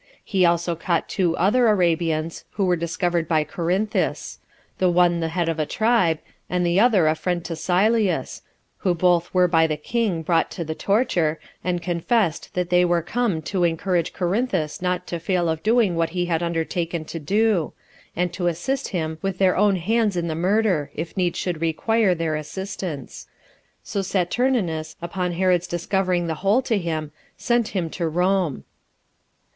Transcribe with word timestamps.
He 0.23 0.47
also 0.47 0.75
caught 0.75 1.07
two 1.07 1.37
other 1.37 1.67
Arabians, 1.67 2.43
who 2.53 2.65
were 2.65 2.75
discovered 2.75 3.27
by 3.27 3.43
Corinthus; 3.43 4.39
the 4.79 4.89
one 4.89 5.19
the 5.19 5.27
head 5.27 5.47
of 5.47 5.59
a 5.59 5.65
tribe, 5.67 6.17
and 6.49 6.65
the 6.65 6.79
other 6.79 7.07
a 7.07 7.13
friend 7.13 7.45
to 7.45 7.55
Sylleus, 7.55 8.41
who 8.77 8.95
both 8.95 9.31
were 9.31 9.47
by 9.47 9.67
the 9.67 9.77
king 9.77 10.23
brought 10.23 10.49
to 10.49 10.63
the 10.63 10.73
torture, 10.73 11.39
and 11.63 11.83
confessed 11.83 12.55
that 12.55 12.71
they 12.71 12.83
were 12.83 13.03
come 13.03 13.43
to 13.43 13.63
encourage 13.63 14.11
Corinthus 14.11 14.81
not 14.81 15.05
to 15.05 15.19
fail 15.19 15.47
of 15.47 15.61
doing 15.61 15.95
what 15.95 16.09
he 16.09 16.25
had 16.25 16.41
undertaken 16.41 17.05
to 17.05 17.19
do; 17.19 17.73
and 18.15 18.33
to 18.33 18.47
assist 18.47 18.87
him 18.87 19.19
with 19.21 19.37
their 19.37 19.55
own 19.55 19.75
hands 19.75 20.17
in 20.17 20.27
the 20.27 20.33
murder, 20.33 20.89
if 20.95 21.15
need 21.15 21.35
should 21.35 21.61
require 21.61 22.15
their 22.15 22.35
assistance. 22.35 23.27
So 23.83 23.99
Saturninus, 24.01 24.95
upon 24.99 25.33
Herod's 25.33 25.67
discovering 25.67 26.25
the 26.25 26.41
whole 26.41 26.63
to 26.63 26.79
him, 26.79 27.11
sent 27.37 27.73
them 27.73 27.91
to 27.91 28.09
Rome. 28.09 28.63